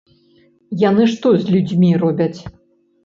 Яны 0.89 1.03
што 1.13 1.27
з 1.43 1.53
людзьмі 1.53 1.91
робяць? 2.05 2.37